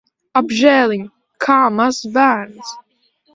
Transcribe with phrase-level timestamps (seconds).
[0.39, 1.03] Apžēliņ!
[1.47, 2.73] Kā mazs bērns.